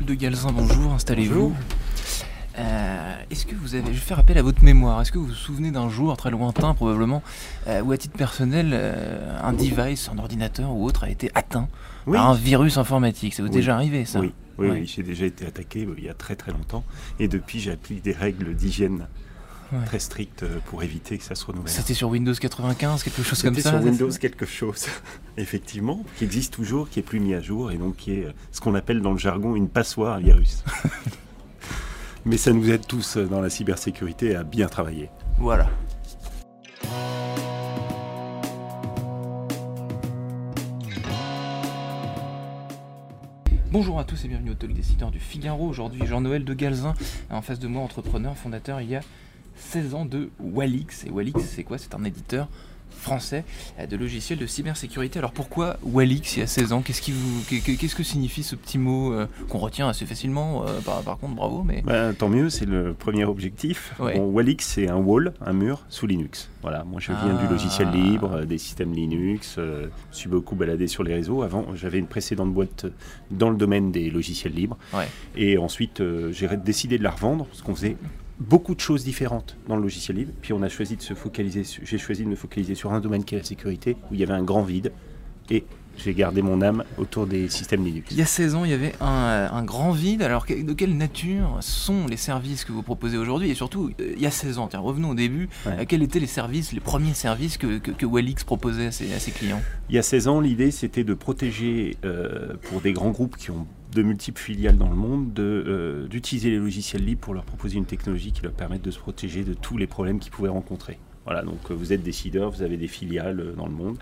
[0.00, 1.54] De Galzin, bonjour, installez-vous.
[2.58, 5.26] Euh, est-ce que vous avez, je vais faire appel à votre mémoire, est-ce que vous
[5.26, 7.22] vous souvenez d'un jour très lointain probablement,
[7.68, 11.68] euh, où à titre personnel, euh, un device, un ordinateur ou autre a été atteint
[12.06, 12.16] Oui.
[12.16, 13.34] par un virus informatique?
[13.34, 13.56] Ça vous est Oui.
[13.56, 14.18] déjà arrivé ça?
[14.20, 14.80] Oui, oui, Ouais.
[14.80, 16.84] oui, j'ai déjà été attaqué il y a très très longtemps.
[17.20, 19.06] Et depuis, j'applique des règles d'hygiène
[19.72, 19.84] Ouais.
[19.86, 21.70] très strictes euh, pour éviter que ça se renouvelle.
[21.70, 24.86] C'était sur Windows 95, quelque chose comme C'était ça sur Windows quelque chose,
[25.36, 28.32] effectivement, qui existe toujours, qui est plus mis à jour et donc qui est euh,
[28.52, 30.64] ce qu'on appelle dans le jargon une passoire à virus.
[32.26, 35.10] Mais ça nous aide tous euh, dans la cybersécurité à bien travailler.
[35.38, 35.68] Voilà.
[43.74, 45.66] Bonjour à tous et bienvenue au Talk Décideur du Figaro.
[45.66, 46.94] Aujourd'hui, Jean-Noël de Galzin,
[47.28, 49.00] en face de moi, entrepreneur, fondateur il y a
[49.56, 51.04] 16 ans de Walix.
[51.06, 51.78] Et Walix, c'est quoi?
[51.78, 52.48] C'est un éditeur
[52.96, 53.44] français
[53.80, 55.18] euh, de logiciels de cybersécurité.
[55.18, 56.80] Alors pourquoi Walix il y a 16 ans?
[56.80, 60.64] Qu'est-ce qui vous, qu'est- qu'est-ce que signifie ce petit mot euh, qu'on retient assez facilement
[60.66, 63.94] euh, par, par contre, bravo, mais Bah, tant mieux, c'est le premier objectif.
[63.98, 64.14] Ouais.
[64.16, 66.48] Bon, Walix, c'est un wall, un mur sous Linux.
[66.62, 67.42] Voilà, moi je viens Ah.
[67.46, 69.56] du logiciel libre, des systèmes Linux.
[69.58, 71.42] euh, je suis beaucoup baladé sur les réseaux.
[71.42, 72.86] Avant, j'avais une précédente boîte
[73.32, 74.78] dans le domaine des logiciels libres.
[74.94, 75.08] Ouais.
[75.36, 77.96] Et ensuite, j'ai décidé de la revendre parce qu'on faisait
[78.40, 80.32] beaucoup de choses différentes dans le logiciel libre.
[80.42, 81.62] Puis on a choisi de se focaliser.
[81.82, 84.22] J'ai choisi de me focaliser sur un domaine qui est la sécurité, où il y
[84.22, 84.92] avait un grand vide.
[85.50, 85.64] Et
[85.96, 88.08] j'ai gardé mon âme autour des systèmes Linux.
[88.10, 90.22] Il y a 16 ans, il y avait un, euh, un grand vide.
[90.22, 93.50] Alors, de quelle nature sont les services que vous proposez aujourd'hui?
[93.50, 95.48] Et surtout, euh, il y a 16 ans, tiens, revenons au début.
[95.66, 95.72] Ouais.
[95.80, 99.12] Euh, quels étaient les services, les premiers services que, que, que Wellix proposait à ses,
[99.12, 99.60] à ses clients?
[99.88, 103.50] Il y a 16 ans, l'idée c'était de protéger, euh, pour des grands groupes qui
[103.50, 107.44] ont de multiples filiales dans le monde, de, euh, d'utiliser les logiciels libres pour leur
[107.44, 110.48] proposer une technologie qui leur permette de se protéger de tous les problèmes qu'ils pouvaient
[110.48, 110.98] rencontrer.
[111.24, 113.96] Voilà, donc euh, vous êtes décideur, vous avez des filiales euh, dans le monde,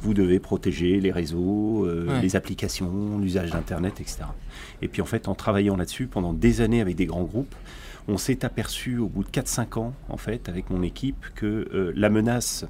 [0.00, 2.20] vous devez protéger les réseaux, euh, Ouais.
[2.22, 4.18] les applications, l'usage d'Internet, etc.
[4.80, 7.54] Et puis en fait, en travaillant là-dessus pendant des années avec des grands groupes,
[8.06, 11.92] on s'est aperçu au bout de 4-5 ans, en fait, avec mon équipe, que euh,
[11.96, 12.64] la menace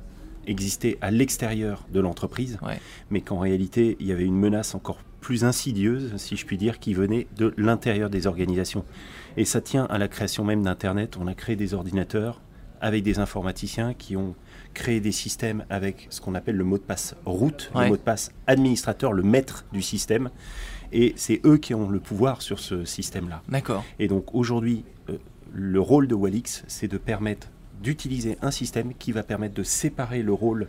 [0.46, 2.78] existait à l'extérieur de l'entreprise, Ouais.
[3.10, 6.78] mais qu'en réalité, il y avait une menace encore plus insidieuse, si je puis dire,
[6.78, 8.84] qui venait de l'intérieur des organisations.
[9.36, 11.16] Et ça tient à la création même d'Internet.
[11.20, 12.40] On a créé des ordinateurs
[12.80, 14.36] avec des informaticiens qui ont
[14.74, 17.84] créé des systèmes avec ce qu'on appelle le mot de passe route, Ouais.
[17.84, 20.30] le mot de passe administrateur, le maître du système.
[20.92, 23.42] Et c'est eux qui ont le pouvoir sur ce système-là.
[23.48, 23.84] D'accord.
[23.98, 25.18] Et donc aujourd'hui, euh,
[25.52, 27.48] le rôle de Walix, c'est de permettre
[27.82, 30.68] d'utiliser un système qui va permettre de séparer le rôle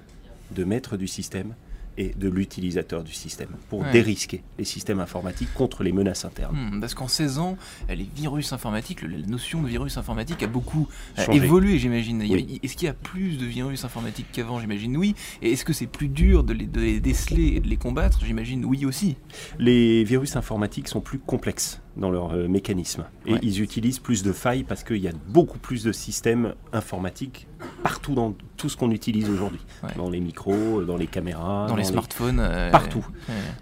[0.56, 1.54] de maître du système
[1.98, 3.92] et de l'utilisateur du système pour Ouais.
[3.92, 6.56] dérisquer les systèmes informatiques contre les menaces internes.
[6.76, 7.58] Hmm, parce qu'en 16 ans,
[7.90, 10.88] euh, les virus informatiques, la notion de virus informatique a beaucoup
[11.18, 11.44] euh, Changé.
[11.44, 12.22] évolué, j'imagine.
[12.22, 12.60] Oui.
[12.64, 14.96] Est-ce qu'il y a plus de virus informatiques qu'avant J'imagine?
[14.96, 15.14] Oui.
[15.42, 18.24] Et est-ce que c'est plus dur de les, de les déceler et de les combattre?
[18.26, 19.18] J'imagine oui aussi.
[19.58, 23.40] Les virus informatiques sont plus complexes dans leur euh, mécanisme et Ouais.
[23.42, 27.48] ils utilisent plus de failles parce qu'il y a beaucoup plus de systèmes informatiques
[27.84, 29.90] partout dans tout ce qu'on utilise aujourd'hui, Ouais.
[29.98, 32.40] dans les micros, dans les caméras, Dans les smartphones.
[32.40, 33.06] euh, Partout.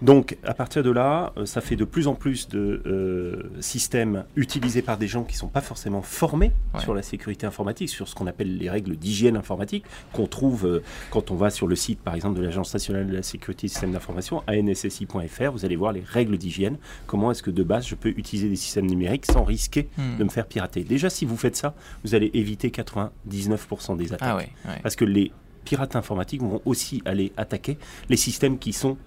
[0.01, 4.25] Donc, à partir de là, euh, ça fait de plus en plus de euh, systèmes
[4.35, 6.81] utilisés par des gens qui ne sont pas forcément formés Ouais.
[6.81, 10.83] sur la sécurité informatique, sur ce qu'on appelle les règles d'hygiène informatique, qu'on trouve euh,
[11.09, 13.69] quand on va sur le site, par exemple, de l'Agence nationale de la sécurité des
[13.69, 16.77] systèmes d'information, anssi.fr, vous allez voir les règles d'hygiène.
[17.07, 20.17] Comment est-ce que de base, je peux utiliser des systèmes numériques sans risquer Hmm.
[20.19, 20.83] de me faire pirater?
[20.83, 24.19] Déjà, si vous faites ça, vous allez éviter 99% des attaques.
[24.29, 24.49] Ah ouais.
[24.65, 24.79] ouais.
[24.83, 25.31] Parce que les
[25.65, 27.77] pirates informatiques vont aussi aller attaquer
[28.09, 28.97] les systèmes qui sont,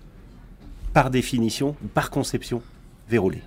[0.93, 2.63] par définition, par conception,
[3.09, 3.43] verrouillés.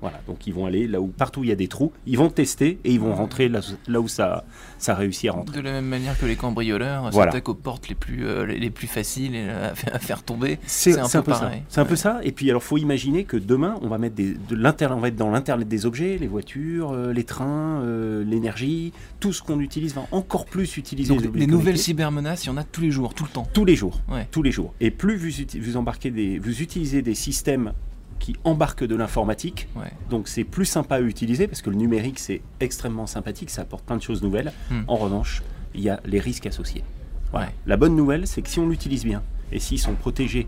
[0.00, 2.30] Voilà, donc ils vont aller là où partout il y a des trous, ils vont
[2.30, 4.44] tester et ils vont rentrer là, là où ça,
[4.78, 5.56] ça réussit à rentrer.
[5.56, 7.32] De la même manière que les cambrioleurs Voilà.
[7.32, 10.22] s'attaquent aux portes les plus, euh, les les plus faciles euh, à faire- à faire
[10.22, 10.58] tomber.
[10.66, 11.62] C'est un peu pareil.
[11.68, 12.20] C'est un peu ça.
[12.22, 15.08] Et puis alors, faut imaginer que demain, on va mettre des, de l'inter, on va
[15.08, 19.60] être dans l'internet des objets, les voitures, euh, les trains, euh, l'énergie, tout ce qu'on
[19.60, 21.82] utilise va encore plus utiliser Donc les objets nouvelles connectés.
[21.82, 23.46] cybermenaces, il y en a tous les jours, tout le temps.
[23.52, 24.00] tous les jours.
[24.10, 24.26] Ouais.
[24.30, 24.74] tous les jours.
[24.80, 27.72] Et plus vous, vous embarquez des, vous utilisez des systèmes
[28.18, 29.90] qui embarquent de l'informatique, Ouais.
[30.10, 33.84] donc c'est plus sympa à utiliser parce que le numérique c'est extrêmement sympathique, ça apporte
[33.84, 34.52] plein de choses nouvelles.
[34.70, 34.82] Hmm.
[34.88, 35.42] En revanche,
[35.74, 36.84] il y a les risques associés.
[37.30, 37.46] Voilà.
[37.46, 37.52] Ouais.
[37.66, 39.22] La bonne nouvelle, c'est que si on l'utilise bien
[39.52, 40.46] et s'ils sont protégés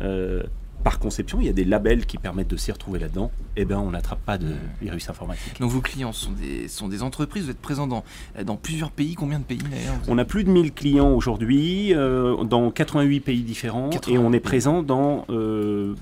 [0.00, 0.42] euh,
[0.84, 3.78] par conception, il y a des labels qui permettent de s'y retrouver là-dedans, et ben
[3.78, 4.48] on n'attrape pas de
[4.80, 5.60] virus informatique.
[5.60, 8.02] Donc vos clients sont des, sont des entreprises, vous êtes présents dans,
[8.44, 9.14] dans plusieurs pays.
[9.14, 13.42] Combien de pays d'ailleurs On a plus de 1000 clients aujourd'hui euh, dans 88 pays
[13.42, 15.94] différents 88 et on est présent dans euh,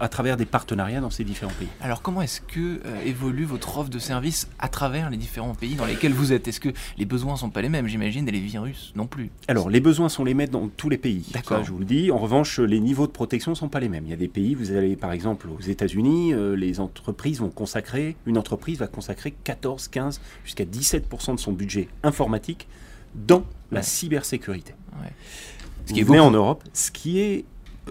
[0.00, 1.68] à travers des partenariats dans ces différents pays.
[1.80, 5.74] Alors comment est-ce que euh, évolue votre offre de service à travers les différents pays
[5.74, 6.48] dans lesquels vous êtes?
[6.48, 9.70] Est-ce que les besoins sont pas les mêmes, j'imagine, et les virus non plus Alors
[9.70, 11.26] les besoins sont les mêmes dans tous les pays.
[11.32, 11.58] D'accord.
[11.58, 12.10] Ça, je vous le dis.
[12.10, 14.04] En revanche, les niveaux de protection sont pas les mêmes.
[14.06, 17.50] Il y a des pays, vous allez par exemple aux États-Unis, euh, les entreprises vont
[17.50, 22.68] consacrer, une entreprise va consacrer 14, 15, jusqu'à 17% de son budget informatique
[23.14, 24.74] dans la cybersécurité.
[25.00, 25.12] Ouais.
[25.86, 27.44] Ce qui est venez en Europe, ce qui est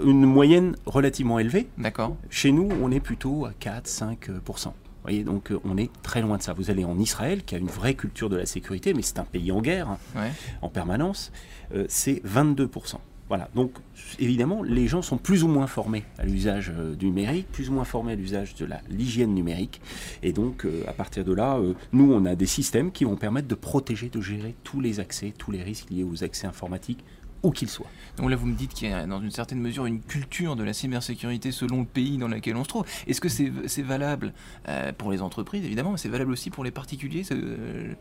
[0.03, 1.67] une moyenne relativement élevée.
[1.77, 2.15] D'accord.
[2.29, 4.65] Chez nous, on est plutôt à 4-5%.
[4.65, 4.71] Vous
[5.03, 6.53] voyez, donc euh, on est très loin de ça.
[6.53, 9.23] Vous allez en Israël, qui a une vraie culture de la sécurité, mais c'est un
[9.25, 10.31] pays en guerre hein, Ouais.
[10.61, 11.31] en permanence,
[11.73, 12.95] euh, c'est 22%.
[13.29, 13.71] Voilà, donc
[14.19, 17.73] évidemment, les gens sont plus ou moins formés à l'usage euh, du numérique, plus ou
[17.73, 19.81] moins formés à l'usage de l'hygiène numérique.
[20.23, 23.17] Et donc, euh, à partir de là, euh, nous, on a des systèmes qui vont
[23.17, 27.03] permettre de protéger, de gérer tous les accès, tous les risques liés aux accès informatiques,
[27.43, 27.87] où qu'ils soient.
[28.17, 30.63] Donc là, vous me dites qu'il y a dans une certaine mesure une culture de
[30.63, 32.85] la cybersécurité selon le pays dans lequel on se trouve.
[33.05, 34.33] Est-ce que c'est valable
[34.67, 37.93] euh, pour les entreprises, évidemment, mais c'est valable aussi pour les particuliers euh,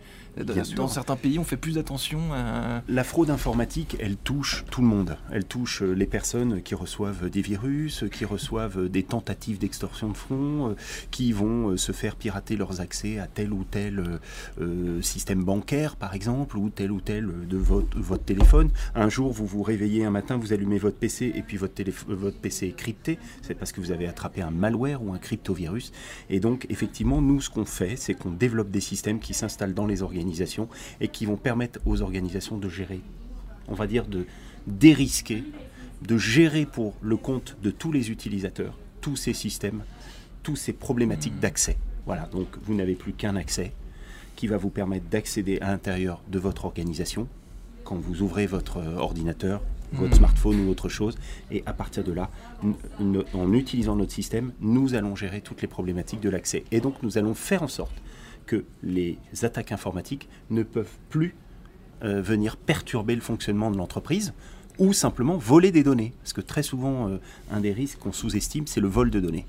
[0.43, 0.91] dans, sûr.
[0.91, 2.83] certains pays, on fait plus attention à...
[2.89, 5.17] La fraude informatique, elle touche tout le monde.
[5.31, 10.17] Elle touche euh, les personnes qui reçoivent des virus, qui reçoivent des tentatives d'extorsion de
[10.17, 10.77] fonds,
[11.11, 14.21] qui vont se faire pirater leurs accès à tel ou tel
[14.61, 18.71] euh, système bancaire, par exemple, ou tel ou tel de votre, votre téléphone.
[18.95, 22.31] Un jour, vous vous réveillez un matin, vous allumez votre PC et puis votre, euh,
[22.43, 23.19] PC est crypté.
[23.43, 25.93] C'est parce que vous avez attrapé un malware ou un cryptovirus.
[26.31, 29.87] Et donc, effectivement, nous, ce qu'on fait, c'est qu'on développe des systèmes qui s'installent dans
[29.87, 30.69] les organisations
[31.01, 33.01] et qui vont permettre aux organisations de gérer
[33.69, 34.27] on va dire, de
[34.67, 35.45] dérisquer,
[36.03, 39.83] de gérer pour le compte de tous les utilisateurs, tous ces systèmes,
[40.43, 41.77] tous ces problématiques d'accès.
[42.05, 43.73] Voilà, donc vous n'avez plus qu'un accès
[44.37, 47.27] qui va vous permettre d'accéder à l'intérieur de votre organisation
[47.87, 49.63] quand vous ouvrez votre ordinateur,
[49.93, 50.19] votre Mhm.
[50.19, 51.17] smartphone ou autre chose.
[51.51, 52.29] Et à partir de là,
[53.35, 56.65] en utilisant notre système, nous allons gérer toutes les problématiques de l'accès.
[56.73, 57.95] Et donc nous allons faire en sorte
[58.47, 61.35] que les attaques informatiques ne peuvent plus
[62.03, 64.35] euh, venir perturber le fonctionnement de l'entreprise
[64.79, 66.13] ou simplement voler des données.
[66.21, 67.17] Parce que très souvent, euh,
[67.51, 69.47] un des risques qu'on sous-estime, c'est le vol de données.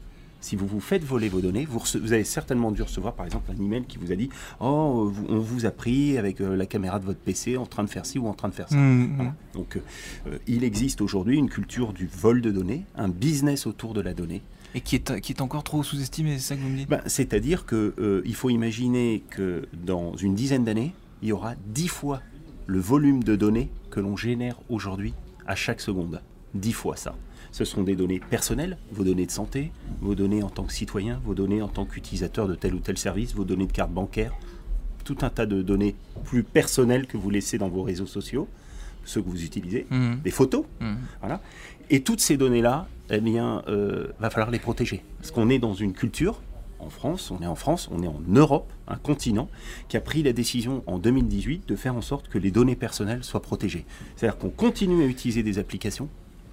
[0.47, 3.61] Si vous vous faites voler vos données, vous, avez certainement dû recevoir par exemple un
[3.61, 4.29] email qui vous a dit
[4.61, 7.65] Oh, euh, vous- on vous a pris avec euh, la caméra de votre PC en
[7.65, 8.77] train de faire ci ou en train de faire ça.
[8.77, 9.35] Mmh, Voilà.
[9.53, 13.99] Donc, euh, il existe aujourd'hui une culture du vol de données, un business autour de
[13.99, 14.41] la donnée.
[14.73, 16.87] Et qui est, qui est encore trop sous-estimé, c'est ça que vous me dites?
[16.89, 22.21] Ben, C'est-à-dire qu'il faut imaginer que dans une dizaine d'années, il y aura dix fois
[22.67, 25.13] le volume de données que l'on génère aujourd'hui
[25.45, 26.21] à chaque seconde.
[26.53, 27.15] Dix fois ça.
[27.57, 31.19] Ce sont des données personnelles, vos données de santé, vos données en tant que citoyen,
[31.25, 34.31] vos données en tant qu'utilisateur de tel ou tel service, vos données de carte bancaire,
[35.03, 35.95] tout un tas de données
[36.25, 38.47] plus personnelles que vous laissez dans vos réseaux sociaux,
[39.05, 40.93] ceux que vous utilisez, Mmh, des photos, mmh.
[41.19, 41.41] voilà.
[41.89, 45.03] Et toutes ces données-là, eh bien, euh, va falloir les protéger.
[45.17, 46.43] Parce qu'on est dans une culture,
[46.77, 49.49] en France, on est en France, on est en Europe, un continent,
[49.87, 53.23] qui a pris la décision en 2018 de faire en sorte que les données personnelles
[53.23, 53.87] soient protégées.
[54.15, 56.07] C'est-à-dire qu'on continue à utiliser des applications,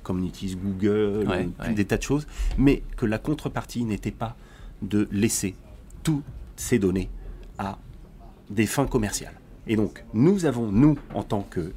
[0.04, 1.72] comme on utilise Google, Ouais, ouais.
[1.74, 2.26] des tas de choses,
[2.58, 4.36] mais que la contrepartie n'était pas
[4.82, 5.56] de laisser
[6.04, 6.22] toutes
[6.54, 7.08] ces données
[7.58, 7.78] à
[8.50, 9.34] des fins commerciales.
[9.66, 11.72] Et donc, nous avons, nous, en tant que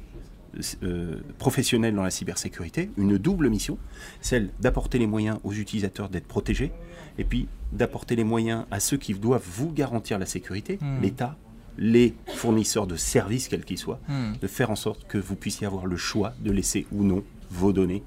[0.82, 3.78] euh, professionnels dans la cybersécurité, une double mission,
[4.20, 6.72] celle d'apporter les moyens aux utilisateurs d'être protégés,
[7.18, 11.00] et puis d'apporter les moyens à ceux qui doivent vous garantir la sécurité, Hmm.
[11.02, 11.36] l'État,
[11.76, 14.32] les fournisseurs de services, quels qu'ils soient, Hmm.
[14.40, 17.72] de faire en sorte que vous puissiez avoir le choix de laisser ou non vos
[17.72, 18.02] données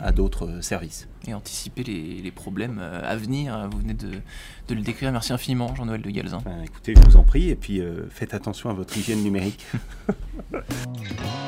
[0.00, 1.08] à d'autres euh, services.
[1.26, 4.10] Et anticiper les, les problèmes euh, à venir, vous venez de,
[4.68, 5.10] de le décrire.
[5.12, 6.36] Merci infiniment, Jean-Noël de Galzin.
[6.38, 9.66] Enfin, écoutez, je vous en prie, et puis euh, faites attention à votre hygiène numérique.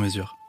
[0.00, 0.39] mesure.